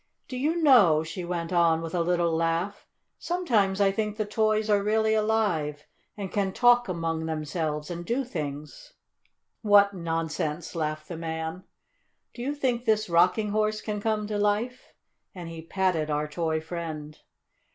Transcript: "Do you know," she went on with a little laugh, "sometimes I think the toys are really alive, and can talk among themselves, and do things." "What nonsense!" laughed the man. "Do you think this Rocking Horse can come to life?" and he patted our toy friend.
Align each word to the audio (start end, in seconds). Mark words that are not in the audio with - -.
"Do 0.27 0.35
you 0.35 0.55
know," 0.63 1.03
she 1.03 1.23
went 1.23 1.53
on 1.53 1.79
with 1.83 1.93
a 1.93 2.01
little 2.01 2.35
laugh, 2.35 2.87
"sometimes 3.19 3.79
I 3.79 3.91
think 3.91 4.17
the 4.17 4.25
toys 4.25 4.67
are 4.67 4.81
really 4.81 5.13
alive, 5.13 5.85
and 6.17 6.31
can 6.31 6.53
talk 6.53 6.87
among 6.87 7.27
themselves, 7.27 7.91
and 7.91 8.03
do 8.03 8.23
things." 8.23 8.93
"What 9.61 9.93
nonsense!" 9.93 10.73
laughed 10.73 11.07
the 11.07 11.17
man. 11.17 11.65
"Do 12.33 12.41
you 12.41 12.55
think 12.55 12.83
this 12.85 13.09
Rocking 13.11 13.49
Horse 13.49 13.79
can 13.79 14.01
come 14.01 14.25
to 14.25 14.39
life?" 14.39 14.91
and 15.35 15.49
he 15.49 15.61
patted 15.61 16.09
our 16.09 16.27
toy 16.27 16.59
friend. 16.61 17.19